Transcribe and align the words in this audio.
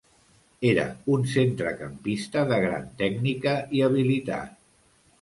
Era 0.69 0.85
un 1.17 1.25
centrecampista 1.33 2.47
de 2.55 2.59
gran 2.67 2.91
tècnica 3.05 3.57
i 3.81 3.89
habilitat. 3.91 4.61